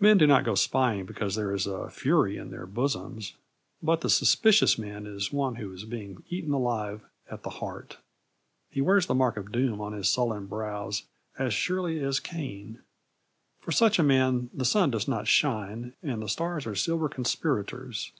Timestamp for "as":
11.38-11.52, 12.02-12.18